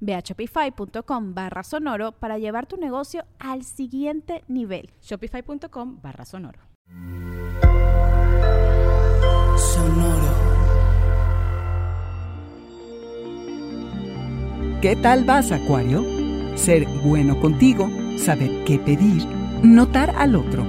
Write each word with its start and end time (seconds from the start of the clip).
Ve 0.00 0.14
a 0.14 0.20
shopify.com 0.20 1.34
barra 1.34 1.62
sonoro 1.62 2.12
para 2.12 2.38
llevar 2.38 2.66
tu 2.66 2.76
negocio 2.76 3.24
al 3.38 3.64
siguiente 3.64 4.44
nivel. 4.48 4.90
Shopify.com 5.02 6.00
barra 6.02 6.24
sonoro. 6.24 6.60
Sonoro. 9.56 10.48
¿Qué 14.80 14.94
tal 14.94 15.24
vas, 15.24 15.50
Acuario? 15.50 16.04
Ser 16.56 16.86
bueno 17.02 17.40
contigo, 17.40 17.90
saber 18.16 18.64
qué 18.64 18.78
pedir, 18.78 19.26
notar 19.62 20.14
al 20.16 20.36
otro. 20.36 20.64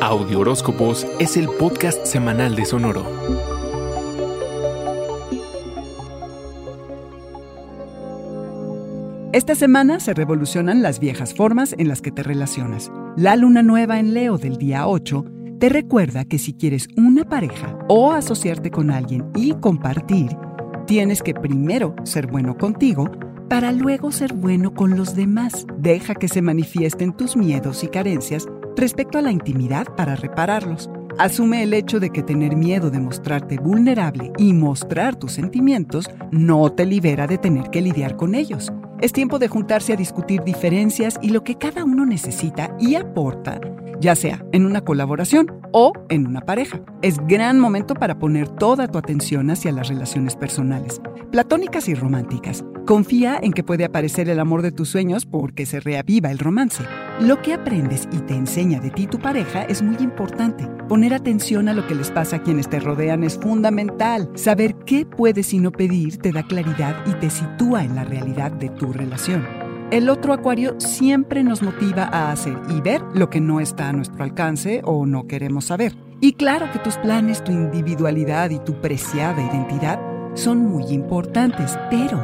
Audio 0.00 0.40
Horóscopos 0.40 1.06
es 1.18 1.36
el 1.36 1.48
podcast 1.48 2.06
semanal 2.06 2.56
de 2.56 2.64
Sonoro. 2.64 3.57
Esta 9.30 9.54
semana 9.54 10.00
se 10.00 10.14
revolucionan 10.14 10.80
las 10.80 11.00
viejas 11.00 11.34
formas 11.34 11.74
en 11.76 11.88
las 11.88 12.00
que 12.00 12.10
te 12.10 12.22
relacionas. 12.22 12.90
La 13.14 13.36
luna 13.36 13.62
nueva 13.62 14.00
en 14.00 14.14
Leo 14.14 14.38
del 14.38 14.56
día 14.56 14.88
8 14.88 15.22
te 15.60 15.68
recuerda 15.68 16.24
que 16.24 16.38
si 16.38 16.54
quieres 16.54 16.88
una 16.96 17.28
pareja 17.28 17.78
o 17.88 18.12
asociarte 18.12 18.70
con 18.70 18.90
alguien 18.90 19.26
y 19.36 19.52
compartir, 19.52 20.30
tienes 20.86 21.22
que 21.22 21.34
primero 21.34 21.94
ser 22.04 22.26
bueno 22.26 22.56
contigo 22.56 23.10
para 23.50 23.70
luego 23.72 24.12
ser 24.12 24.32
bueno 24.32 24.72
con 24.72 24.96
los 24.96 25.14
demás. 25.14 25.66
Deja 25.76 26.14
que 26.14 26.28
se 26.28 26.40
manifiesten 26.40 27.12
tus 27.12 27.36
miedos 27.36 27.84
y 27.84 27.88
carencias 27.88 28.46
respecto 28.76 29.18
a 29.18 29.22
la 29.22 29.30
intimidad 29.30 29.94
para 29.94 30.16
repararlos. 30.16 30.88
Asume 31.18 31.62
el 31.64 31.74
hecho 31.74 32.00
de 32.00 32.08
que 32.08 32.22
tener 32.22 32.56
miedo 32.56 32.90
de 32.90 33.00
mostrarte 33.00 33.58
vulnerable 33.58 34.32
y 34.38 34.54
mostrar 34.54 35.16
tus 35.16 35.32
sentimientos 35.32 36.08
no 36.30 36.72
te 36.72 36.86
libera 36.86 37.26
de 37.26 37.36
tener 37.36 37.68
que 37.68 37.82
lidiar 37.82 38.16
con 38.16 38.34
ellos. 38.34 38.72
Es 39.00 39.12
tiempo 39.12 39.38
de 39.38 39.46
juntarse 39.46 39.92
a 39.92 39.96
discutir 39.96 40.42
diferencias 40.42 41.20
y 41.22 41.30
lo 41.30 41.44
que 41.44 41.54
cada 41.54 41.84
uno 41.84 42.04
necesita 42.04 42.74
y 42.80 42.96
aporta, 42.96 43.60
ya 44.00 44.14
sea 44.14 44.44
en 44.52 44.66
una 44.66 44.82
colaboración 44.82 45.52
o 45.72 45.92
en 46.08 46.26
una 46.26 46.40
pareja. 46.40 46.80
Es 47.02 47.18
gran 47.26 47.60
momento 47.60 47.94
para 47.94 48.18
poner 48.18 48.48
toda 48.48 48.88
tu 48.88 48.98
atención 48.98 49.50
hacia 49.50 49.72
las 49.72 49.88
relaciones 49.88 50.36
personales, 50.36 51.00
platónicas 51.30 51.88
y 51.88 51.94
románticas. 51.94 52.64
Confía 52.86 53.38
en 53.42 53.52
que 53.52 53.62
puede 53.62 53.84
aparecer 53.84 54.28
el 54.30 54.40
amor 54.40 54.62
de 54.62 54.72
tus 54.72 54.88
sueños 54.88 55.26
porque 55.26 55.66
se 55.66 55.80
reaviva 55.80 56.30
el 56.30 56.38
romance. 56.38 56.84
Lo 57.20 57.42
que 57.42 57.52
aprendes 57.52 58.08
y 58.12 58.20
te 58.20 58.34
enseña 58.34 58.80
de 58.80 58.90
ti 58.90 59.06
tu 59.06 59.18
pareja 59.18 59.64
es 59.64 59.82
muy 59.82 59.96
importante. 59.96 60.66
Poner 60.88 61.12
atención 61.12 61.68
a 61.68 61.74
lo 61.74 61.86
que 61.86 61.94
les 61.94 62.10
pasa 62.10 62.36
a 62.36 62.42
quienes 62.42 62.68
te 62.68 62.80
rodean 62.80 63.24
es 63.24 63.38
fundamental. 63.38 64.30
Saber 64.34 64.74
qué 64.86 65.04
puedes 65.04 65.52
y 65.52 65.58
no 65.58 65.70
pedir 65.70 66.16
te 66.18 66.32
da 66.32 66.42
claridad 66.42 66.96
y 67.06 67.12
te 67.20 67.28
sitúa 67.28 67.84
en 67.84 67.94
la 67.94 68.04
realidad 68.04 68.52
de 68.52 68.70
tu 68.70 68.92
relación. 68.92 69.57
El 69.90 70.10
otro 70.10 70.34
acuario 70.34 70.78
siempre 70.78 71.42
nos 71.42 71.62
motiva 71.62 72.02
a 72.04 72.30
hacer 72.30 72.58
y 72.68 72.82
ver 72.82 73.00
lo 73.14 73.30
que 73.30 73.40
no 73.40 73.58
está 73.58 73.88
a 73.88 73.92
nuestro 73.94 74.22
alcance 74.22 74.82
o 74.84 75.06
no 75.06 75.26
queremos 75.26 75.64
saber. 75.64 75.96
Y 76.20 76.34
claro 76.34 76.70
que 76.70 76.78
tus 76.78 76.98
planes, 76.98 77.42
tu 77.42 77.52
individualidad 77.52 78.50
y 78.50 78.58
tu 78.58 78.78
preciada 78.82 79.40
identidad 79.40 79.98
son 80.34 80.58
muy 80.58 80.84
importantes, 80.92 81.78
pero 81.88 82.22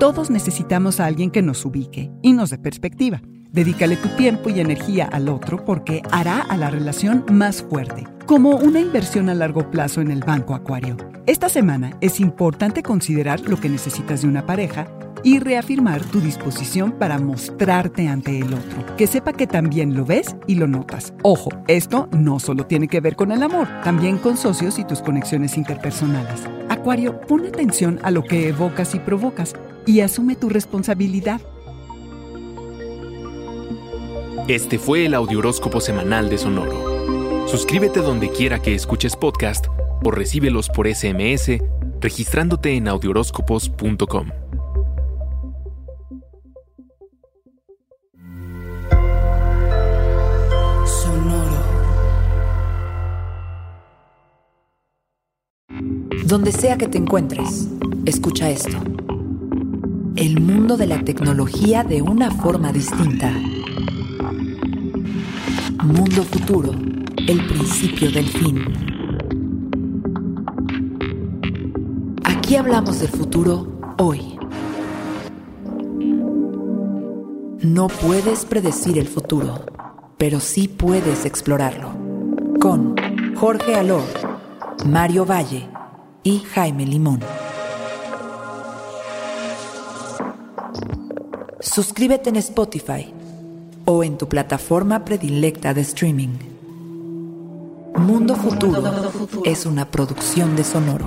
todos 0.00 0.28
necesitamos 0.28 0.98
a 0.98 1.06
alguien 1.06 1.30
que 1.30 1.40
nos 1.40 1.64
ubique 1.64 2.10
y 2.20 2.32
nos 2.32 2.50
dé 2.50 2.58
perspectiva. 2.58 3.22
Dedícale 3.52 3.96
tu 3.96 4.08
tiempo 4.16 4.50
y 4.50 4.58
energía 4.58 5.04
al 5.06 5.28
otro 5.28 5.64
porque 5.64 6.02
hará 6.10 6.40
a 6.40 6.56
la 6.56 6.68
relación 6.68 7.24
más 7.30 7.62
fuerte, 7.62 8.08
como 8.26 8.56
una 8.56 8.80
inversión 8.80 9.28
a 9.28 9.34
largo 9.34 9.70
plazo 9.70 10.00
en 10.00 10.10
el 10.10 10.24
banco 10.24 10.52
acuario. 10.52 10.96
Esta 11.26 11.48
semana 11.48 11.96
es 12.00 12.18
importante 12.18 12.82
considerar 12.82 13.40
lo 13.42 13.60
que 13.60 13.68
necesitas 13.68 14.22
de 14.22 14.28
una 14.28 14.46
pareja 14.46 14.88
y 15.24 15.40
reafirmar 15.40 16.04
tu 16.04 16.20
disposición 16.20 16.92
para 16.92 17.18
mostrarte 17.18 18.06
ante 18.06 18.38
el 18.38 18.54
otro, 18.54 18.96
que 18.96 19.06
sepa 19.06 19.32
que 19.32 19.46
también 19.46 19.96
lo 19.96 20.04
ves 20.04 20.36
y 20.46 20.54
lo 20.54 20.68
notas. 20.68 21.14
Ojo, 21.22 21.50
esto 21.66 22.08
no 22.12 22.38
solo 22.38 22.66
tiene 22.66 22.86
que 22.86 23.00
ver 23.00 23.16
con 23.16 23.32
el 23.32 23.42
amor, 23.42 23.66
también 23.82 24.18
con 24.18 24.36
socios 24.36 24.78
y 24.78 24.84
tus 24.84 25.00
conexiones 25.00 25.56
interpersonales. 25.56 26.42
Acuario, 26.68 27.20
pon 27.22 27.46
atención 27.46 27.98
a 28.02 28.10
lo 28.10 28.22
que 28.22 28.48
evocas 28.48 28.94
y 28.94 29.00
provocas 29.00 29.54
y 29.86 30.00
asume 30.00 30.36
tu 30.36 30.48
responsabilidad. 30.48 31.40
Este 34.46 34.78
fue 34.78 35.06
el 35.06 35.14
Audioróscopo 35.14 35.80
Semanal 35.80 36.28
de 36.28 36.36
Sonoro. 36.36 37.48
Suscríbete 37.48 38.00
donde 38.00 38.28
quiera 38.28 38.60
que 38.60 38.74
escuches 38.74 39.16
podcast 39.16 39.66
o 40.02 40.10
recíbelos 40.10 40.68
por 40.68 40.86
SMS 40.86 41.58
registrándote 42.04 42.76
en 42.76 42.86
audioróscopos.com. 42.88 44.28
Donde 56.26 56.52
sea 56.52 56.78
que 56.78 56.88
te 56.88 56.96
encuentres, 56.98 57.68
escucha 58.06 58.48
esto. 58.48 58.78
El 60.16 60.40
mundo 60.40 60.76
de 60.76 60.86
la 60.86 61.04
tecnología 61.04 61.84
de 61.84 62.00
una 62.00 62.30
forma 62.30 62.72
distinta. 62.72 63.30
Mundo 65.82 66.22
futuro, 66.22 66.72
el 67.28 67.46
principio 67.46 68.10
del 68.10 68.26
fin. 68.26 68.64
Aquí 72.24 72.56
hablamos 72.56 73.00
del 73.00 73.10
futuro 73.10 73.78
hoy. 73.98 74.38
No 77.60 77.88
puedes 77.88 78.44
predecir 78.46 78.98
el 78.98 79.08
futuro, 79.08 79.66
pero 80.16 80.40
sí 80.40 80.68
puedes 80.68 81.26
explorarlo. 81.26 81.90
Con 82.60 82.94
Jorge 83.36 83.74
Alor, 83.74 84.04
Mario 84.86 85.26
Valle 85.26 85.73
y 86.24 86.40
Jaime 86.40 86.86
Limón. 86.86 87.20
Suscríbete 91.60 92.30
en 92.30 92.36
Spotify 92.36 93.12
o 93.84 94.02
en 94.02 94.18
tu 94.18 94.28
plataforma 94.28 95.04
predilecta 95.04 95.74
de 95.74 95.82
streaming. 95.82 96.38
Mundo 97.96 98.34
Futuro 98.34 98.82
es 99.44 99.66
una 99.66 99.90
producción 99.90 100.56
de 100.56 100.64
Sonoro. 100.64 101.06